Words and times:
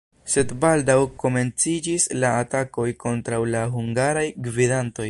Sed 0.35 0.53
baldaŭ 0.63 0.95
komenciĝis 1.23 2.09
la 2.25 2.33
atakoj 2.45 2.89
kontraŭ 3.05 3.43
la 3.53 3.63
hungaraj 3.77 4.27
gvidantoj. 4.51 4.97